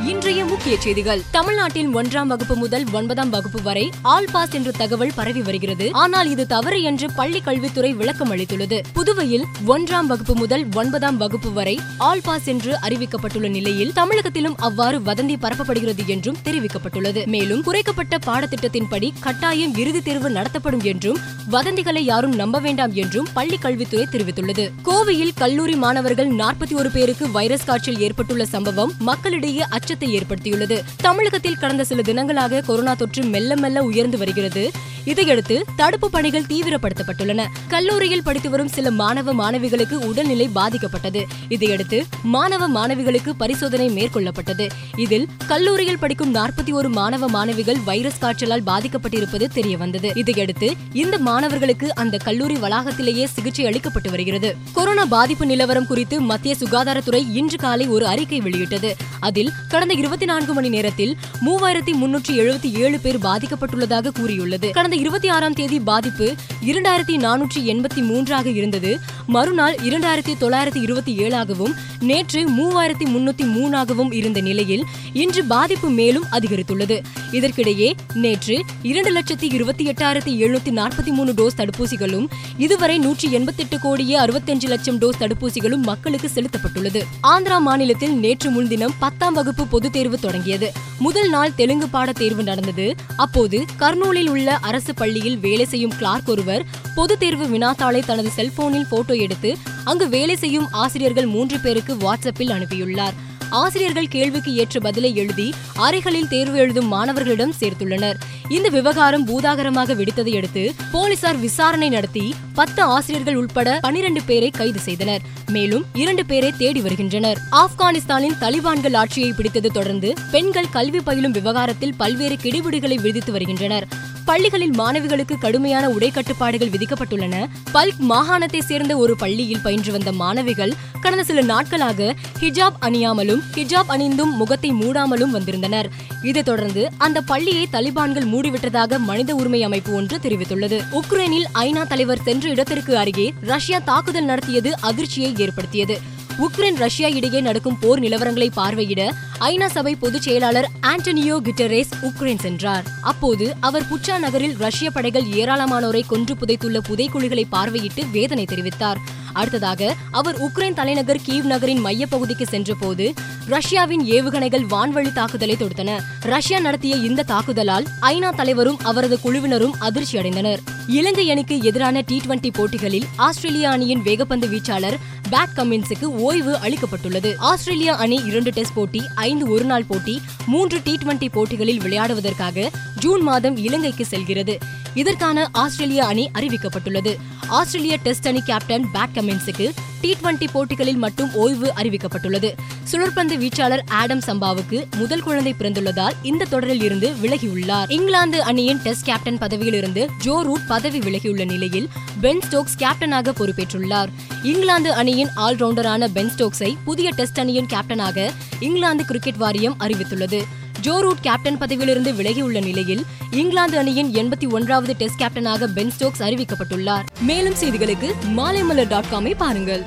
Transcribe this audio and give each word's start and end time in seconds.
இன்றைய 0.00 0.44
முக்கிய 0.44 0.76
செய்திகள். 0.80 1.22
தமிழ்நாட்டில் 1.30 1.94
ஒன்றாம் 1.94 2.26
வகுப்பு 2.26 2.56
முதல் 2.56 2.84
ஒன்பதாம் 2.92 3.30
வகுப்பு 3.30 3.62
வரை 3.62 3.90
ஆல் 4.02 4.28
பாஸ் 4.32 4.52
என்ற 4.52 4.70
தகவல் 4.70 5.12
பரவி 5.14 5.42
வருகிறது. 5.42 5.88
ஆனால் 5.92 6.30
இது 6.30 6.46
தவறு 6.46 6.82
என்று 6.82 7.12
பள்ளி 7.12 7.40
கல்வித்துறை 7.40 7.92
விளக்கம் 7.92 8.32
அளித்துள்ளது. 8.32 8.80
புதுவையில் 8.92 9.44
ஒன்றாம் 9.66 10.06
வகுப்பு 10.06 10.36
முதல் 10.36 10.66
ஒன்பதாம் 10.74 11.16
வகுப்பு 11.16 11.52
வரை 11.52 11.80
ஆல் 11.98 12.20
பாஸ் 12.22 12.46
என்று 12.46 12.76
அறிவிக்கப்பட்டுள்ள 12.82 13.50
நிலையில் 13.50 13.92
தமிழகத்திலும் 13.92 14.56
அவ்வாறு 14.56 14.98
வதந்தி 14.98 15.36
பரப்பப்படுகிறது 15.42 16.06
என்றும் 16.06 16.36
தெரிவிக்கப்பட்டுள்ளது. 16.44 17.26
மேலும் 17.26 17.62
குறைக்கப்பட்ட 17.62 18.18
பாடத்திட்டத்தின்படி 18.26 19.10
கட்டாயம் 19.20 19.74
இறுதித் 19.74 20.04
தேர்வு 20.04 20.30
நடத்தப்படும் 20.30 20.82
என்றும் 20.82 21.18
வதந்திகளை 21.50 21.98
யாரும் 21.98 22.34
நம்ப 22.34 22.58
வேண்டாம் 22.58 22.92
என்றும் 22.92 23.28
பள்ளி 23.34 23.56
கல்வித்துறை 23.56 24.06
தெரிவித்துள்ளது. 24.10 24.70
கோவையில் 24.84 25.30
கல்லூரி 25.34 25.74
மாணவர்கள் 25.74 26.28
நாற்பத்தி 26.28 26.72
ஒரு 26.72 26.90
பேருக்கு 26.90 27.30
வைரஸ் 27.30 27.64
காய்ச்சல் 27.64 27.98
ஏற்பட்டுள்ள 27.98 28.44
சம்பவம் 28.44 28.92
மக்களிடையே 28.98 29.64
அச்சத்தை 29.82 30.18
ஏற்படுத்தியுள்ளது. 30.18 30.82
தமிழகத்தில் 30.96 31.56
கடந்த 31.56 31.84
சில 31.84 32.00
தினங்களாக 32.00 32.60
கொரோனா 32.60 32.94
தொற்று 32.94 33.22
மெல்ல 33.24 33.56
மெல்ல 33.56 33.82
உயர்ந்து 33.82 34.18
வருகிறது. 34.18 34.70
இதையடுத்து 35.04 35.64
தடுப்பு 35.76 36.10
பணிகள் 36.10 36.42
தீவிரப்படுத்தப்பட்டுள்ளன. 36.42 37.46
கல்லூரியில் 37.68 38.22
படித்து 38.22 38.50
வரும் 38.50 38.68
சில 38.68 38.90
மாணவ 38.90 39.34
மாணவிகளுக்கு 39.34 39.92
உடல்நிலை 39.92 40.48
பாதிக்கப்பட்டது. 40.54 41.24
இதையடுத்து 41.48 42.04
மாணவ 42.22 42.68
மாணவிகளுக்கு 42.68 43.30
பரிசோதனை 43.36 43.88
மேற்கொள்ளப்பட்டது. 43.88 44.70
இதில் 44.96 45.28
கல்லூரியில் 45.46 45.98
படிக்கும் 45.98 46.34
நாற்பத்தி 46.34 46.72
ஒரு 46.72 46.88
மாணவ 46.88 47.28
மாணவிகள் 47.28 47.76
வைரஸ் 47.84 48.18
காய்ச்சலால் 48.18 48.62
பாதிக்கப்பட்டிருப்பது 48.62 49.46
தெரியவந்தது. 49.54 50.16
இதையடுத்து 50.16 50.76
இந்த 50.92 51.18
மாணவர்களுக்கு 51.18 51.94
அந்த 51.94 52.16
கல்லூரி 52.16 52.54
வளாகத்திலேயே 52.54 53.24
சிகிச்சை 53.24 53.66
அளிக்கப்பட்டு 53.66 54.10
வருகிறது. 54.10 54.56
கொரோனா 54.72 55.04
பாதிப்பு 55.04 55.46
நிலவரம் 55.46 55.86
குறித்து 55.86 56.20
மத்திய 56.20 56.54
சுகாதாரத்துறை 56.58 57.24
இன்று 57.32 57.56
காலை 57.56 57.88
ஒரு 57.88 58.06
அறிக்கை 58.06 58.40
வெளியிட்டது. 58.40 58.96
அதில் 59.20 59.52
கடந்த 59.68 59.94
இருபத்தி 59.94 60.24
நான்கு 60.24 60.54
மணி 60.54 60.68
நேரத்தில் 60.68 61.16
மூவாயிரத்தி 61.46 61.92
முன்னூற்றி 62.02 62.30
எழுபத்தி 62.30 62.78
ஏழு 62.78 62.98
பேர் 62.98 63.18
பாதிக்கப்பட்டுள்ளதாக 63.18 64.10
கூறியுள்ளது. 64.20 64.70
கடந்த 64.70 64.91
கடந்த 64.92 65.08
இருபத்தி 65.08 65.28
ஆறாம் 65.28 65.52
தேதி 65.52 65.80
பாதிப்பு 65.80 66.34
இரண்டாயிரத்தி 66.66 67.16
நானூற்றி 67.16 67.58
எண்பத்தி 67.58 68.02
மூன்றாக 68.02 68.48
இருந்தது. 68.48 68.98
மறுநாள் 69.26 69.74
இரண்டாயிரத்தி 69.74 70.32
தொள்ளாயிரத்தி 70.40 70.82
இருபத்தி 70.82 71.16
ஏழாகவும் 71.16 71.74
நேற்று 72.00 72.50
மூவாயிரத்தி 72.50 73.04
முன்னூத்தி 73.04 73.44
மூணாகவும் 73.44 74.12
இருந்த 74.12 74.40
நிலையில் 74.40 74.84
இன்று 75.12 75.44
பாதிப்பு 75.44 75.90
மேலும் 75.90 76.24
அதிகரித்துள்ளது. 76.32 77.02
இதற்கிடையே 77.32 77.92
நேற்று 78.14 78.64
இரண்டு 78.82 79.12
லட்சத்தி 79.12 79.52
இருபத்தி 79.52 79.86
எட்டாயிரத்தி 79.88 80.32
எழுநூத்தி 80.42 80.70
நாற்பத்தி 80.70 81.06
மூணு 81.06 81.32
டோஸ் 81.32 81.56
தடுப்பூசிகளும் 81.56 82.26
இதுவரை 82.56 82.98
நூற்றி 82.98 83.32
எண்பத்தெட்டு 83.32 83.78
கோடியே 83.78 84.18
அறுபத்தஞ்சு 84.18 84.68
லட்சம் 84.68 84.98
டோஸ் 84.98 85.20
தடுப்பூசிகளும் 85.20 85.82
மக்களுக்கு 85.82 86.30
செலுத்தப்பட்டுள்ளது. 86.34 87.04
ஆந்திரா 87.22 87.58
மாநிலத்தில் 87.58 88.18
நேற்று 88.18 88.50
முன்தினம் 88.50 88.94
பத்தாம் 88.98 89.34
வகுப்பு 89.34 89.66
பொதுத் 89.66 89.92
தேர்வு 89.92 90.18
தொடங்கியது. 90.18 90.72
முதல் 90.98 91.30
நாள் 91.30 91.54
தெலுங்கு 91.54 91.88
பாட 91.88 92.12
தேர்வு 92.12 92.42
நடந்தது. 92.42 92.94
அப்போது 93.16 93.64
கர்னூலில் 93.78 94.28
உள்ள 94.28 94.56
அரசு 94.56 94.80
அரசு 94.82 94.94
பள்ளியில் 94.94 95.38
வேலை 95.38 95.64
செய்யும் 95.64 95.96
கிளார்க் 95.96 96.30
ஒருவர் 96.30 96.64
பொதுத் 96.94 97.20
தேர்வு 97.20 97.58
வினாத்தாளை 97.58 98.04
தனது 98.04 98.30
செல்போனில் 98.30 98.86
போட்டோ 98.90 99.14
எடுத்து 99.14 99.56
அங்கு 99.84 100.08
வேலை 100.08 100.36
செய்யும் 100.36 100.68
ஆசிரியர்கள் 100.70 101.26
மூன்று 101.26 101.58
பேருக்கு 101.58 101.94
வாட்ஸ்அப்பில் 101.94 102.52
அனுப்பியுள்ளார். 102.52 103.12
ஆசிரியர்கள் 103.50 104.08
கேள்விக்கு 104.08 104.54
ஏற்ற 104.54 104.80
பதிலை 104.80 105.16
எழுதி 105.16 105.54
அறைகளில் 105.74 106.28
தேர்வு 106.28 106.58
எழுதும் 106.58 106.88
மாணவர்களிடம் 106.88 107.54
சேர்த்துள்ளனர். 107.60 108.14
இந்த 108.48 108.68
விவகாரம் 108.68 109.26
பூதாகரமாக 109.26 109.94
வெடித்ததை 109.94 110.36
அடுத்து 110.36 110.74
போலீசார் 110.92 111.38
விசாரணை 111.38 111.88
நடத்தி 111.88 112.34
பத்து 112.54 112.82
ஆசிரியர்கள் 112.82 113.36
உட்பட 113.36 113.78
பனிரெண்டு 113.80 114.22
பேரை 114.22 114.50
கைது 114.50 114.78
செய்தனர். 114.78 115.20
மேலும் 115.46 115.84
இரண்டு 115.94 116.26
பேரை 116.26 116.52
தேடி 116.58 116.80
வருகின்றனர். 116.80 117.38
ஆப்கானிஸ்தானின் 117.52 118.38
தலிபான்கள் 118.40 118.96
ஆட்சியை 118.96 119.32
பிடித்தது 119.32 119.70
தொடர்ந்து 119.70 120.14
பெண்கள் 120.30 120.70
கல்வி 120.70 121.00
பயிலும் 121.00 121.32
விவகாரத்தில் 121.32 121.94
பல்வேறு 121.96 122.34
கெடுபிடிகளை 122.34 123.00
விதித்து 123.00 123.32
வருகின்றனர். 123.32 124.10
பள்ளிகளில் 124.24 124.70
மாணவிகளுக்கு 124.70 125.38
கடுமையான 125.38 125.88
உடை 125.88 126.10
கட்டுப்பாடுகள் 126.10 126.68
விதிக்கப்பட்டுள்ளன. 126.68 127.48
பல்க் 127.74 127.98
மாகாணத்தை 127.98 128.60
சேர்ந்த 128.60 128.96
ஒரு 128.96 129.16
பள்ளியில் 129.16 129.62
பயின்று 129.62 129.92
வந்த 129.92 130.12
மாணவிகள் 130.12 130.74
கடந்த 131.00 131.24
சில 131.24 131.40
நாட்களாக 131.40 132.14
ஹிஜாப் 132.40 132.76
அணியாமலும் 132.80 133.40
ஹிஜாப் 133.54 133.88
அணிந்தும் 133.88 134.36
முகத்தை 134.36 134.70
மூடாமலும் 134.70 135.30
வந்திருந்தனர். 135.30 135.88
இதைத் 136.22 136.44
தொடர்ந்து 136.44 136.90
அந்த 136.98 137.20
பள்ளியை 137.20 137.68
தலிபான்கள் 137.72 138.26
மூடிவிட்டதாக 138.26 138.98
மனித 138.98 139.34
உரிமை 139.34 139.62
அமைப்பு 139.62 139.94
ஒன்று 139.94 140.18
தெரிவித்துள்ளது. 140.18 140.82
உக்ரைனில் 140.92 141.44
ஐநா 141.54 141.86
தலைவர் 141.86 142.22
சென்ற 142.22 142.48
இடத்திற்கு 142.48 142.98
அருகே 142.98 143.32
ரஷ்யா 143.40 143.78
தாக்குதல் 143.78 144.24
நடத்தியது 144.24 144.80
அதிர்ச்சியை 144.80 145.34
ஏற்படுத்தியது. 145.36 146.11
உக்ரைன் 146.38 146.76
ரஷ்யா 146.76 147.08
இடையே 147.08 147.40
நடக்கும் 147.40 147.78
போர் 147.78 148.00
நிலவரங்களை 148.00 148.48
பார்வையிட 148.56 149.10
ஐநா 149.40 149.66
சபை 149.66 149.94
பொதுச் 149.94 150.22
செயலாளர் 150.22 150.68
ஆண்டனியோ 150.80 151.36
கிட்டரேஸ் 151.44 151.92
உக்ரைன் 152.02 152.38
சென்றார். 152.38 152.84
அப்போது 153.00 153.54
அவர் 153.60 153.82
புச்சா 153.82 154.18
நகரில் 154.18 154.56
ரஷ்ய 154.56 154.90
படைகள் 154.90 155.22
ஏராளமானோரை 155.22 156.02
கொன்று 156.06 156.34
புதைத்துள்ள 156.34 156.80
புதைக்குழிகளை 156.88 157.44
பார்வையிட்டு 157.52 158.10
வேதனை 158.10 158.44
தெரிவித்தார். 158.44 158.96
அடுத்ததாக 159.32 159.94
அவர் 160.10 160.40
உக்ரைன் 160.42 160.74
தலைநகர் 160.74 161.20
கீவ் 161.28 161.42
நகரின் 161.42 161.84
மையப்பகுதிக்கு 161.84 162.46
சென்றபோது 162.46 163.12
ரஷ்யாவின் 163.46 164.04
ஏவுகணைகள் 164.04 164.66
வான்வழி 164.70 165.12
தாக்குதலை 165.12 165.56
தொடுத்தன. 165.56 165.98
ரஷ்யா 166.20 166.58
நடத்திய 166.58 166.96
இந்த 166.96 167.24
தாக்குதலால் 167.28 167.86
ஐநா 168.00 168.34
தலைவரும் 168.34 168.78
அவரது 168.82 169.20
குழுவினரும் 169.20 169.74
அதிர்ச்சி 169.78 170.18
அடைந்தனர். 170.18 170.58
இலங்கை 170.86 171.30
அணிக்கு 171.30 171.62
எதிரான 171.62 172.00
டி 172.00 172.20
டுவெண்டி 172.26 172.48
போட்டிகளில் 172.52 173.04
ஆஸ்திரேலிய 173.16 173.70
அணியின் 173.70 174.02
வேகப்பந்து 174.02 174.48
வீச்சாளர் 174.48 174.98
பேட் 175.30 175.54
கமின்ஸுக்கு 175.56 176.04
ஓய்வு 176.04 176.58
அளிக்கப்பட்டுள்ளது. 176.62 177.34
ஆஸ்திரேலியா 177.36 177.96
அணி 177.96 178.20
இரண்டு 178.24 178.50
டெஸ்ட் 178.50 178.74
போட்டி 178.74 179.02
ஐந்து 179.14 179.50
ஒருநாள் 179.50 179.84
போட்டி 179.84 180.22
மூன்று 180.46 180.80
டி 180.84 180.98
டுவெண்டி 181.04 181.28
போட்டிகளில் 181.32 181.80
விளையாடுவதற்காக 181.80 182.70
ஜூன் 182.98 183.22
மாதம் 183.22 183.56
இலங்கைக்கு 183.56 184.06
செல்கிறது. 184.06 184.58
இதற்கான 184.94 185.48
ஆஸ்திரேலிய 185.52 186.04
அணி 186.04 186.30
அறிவிக்கப்பட்டுள்ளது. 186.34 187.16
ஆஸ்திரேலிய 187.48 187.96
டெஸ்ட் 188.02 188.28
அணி 188.28 188.40
கேப்டன் 188.40 188.86
பேட் 188.94 189.14
கமின்ஸுக்கு 189.14 189.70
டி 190.00 190.16
டுவெண்டி 190.22 190.46
போட்டிகளில் 190.52 190.96
மட்டும் 190.96 191.34
ஓய்வு 191.34 191.72
அறிவிக்கப்பட்டுள்ளது. 191.76 192.52
சுழற்பந்து 192.90 193.36
வீச்சாளர் 193.36 193.80
ஆடம் 193.88 194.20
சம்பாவுக்கு 194.20 194.84
முதல் 194.96 195.22
குழந்தை 195.22 195.54
பிறந்துள்ளதால் 195.58 196.12
இந்த 196.22 196.44
தொடரில் 196.44 196.82
இருந்து 196.82 197.14
விலகியுள்ளார். 197.22 197.90
இங்கிலாந்து 197.90 198.42
அணியின் 198.42 198.80
டெஸ்ட் 198.82 199.04
கேப்டன் 199.04 199.38
பதவியில் 199.38 199.74
இருந்து 199.74 200.10
ஜோ 200.18 200.42
ரூட் 200.42 200.66
பதவி 200.66 200.98
விலகியுள்ள 200.98 201.44
நிலையில் 201.44 201.88
பென் 202.20 202.40
ஸ்டோக்ஸ் 202.40 202.78
கேப்டனாக 202.78 203.34
பொறுப்பேற்றுள்ளார். 203.38 204.08
இங்கிலாந்து 204.42 204.92
அணியின் 204.92 205.28
ஆல்ரவுண்டரான 205.36 206.04
பென் 206.04 206.32
ஸ்டோக்ஸை 206.36 206.76
புதிய 206.84 207.10
டெஸ்ட் 207.16 207.40
அணியின் 207.40 207.66
கேப்டனாக 207.66 208.30
இங்கிலாந்து 208.60 209.04
கிரிக்கெட் 209.04 209.36
வாரியம் 209.36 209.76
அறிவித்துள்ளது. 209.80 210.42
ஜோ 210.84 211.00
ரூட் 211.00 211.20
கேப்டன் 211.20 211.58
பதவியிலிருந்து 211.58 212.10
விலகியுள்ள 212.14 212.60
நிலையில் 212.62 213.02
இங்கிலாந்து 213.30 213.78
அணியின் 213.78 214.10
எண்பத்தி 214.12 214.46
ஒன்றாவது 214.50 214.94
டெஸ்ட் 214.98 215.20
கேப்டனாக 215.20 215.66
பென் 215.74 215.90
ஸ்டோக்ஸ் 215.90 216.22
அறிவிக்கப்பட்டுள்ளார். 216.22 217.04
மேலும் 217.20 217.58
செய்திகளுக்கு 217.60 218.08
மாலைமலர் 218.36 218.88
டாட் 218.88 219.10
காமை 219.12 219.34
பாருங்கள். 219.36 219.84